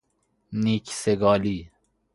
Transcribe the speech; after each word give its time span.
نیک 0.53 0.85
سگالی 0.89 1.69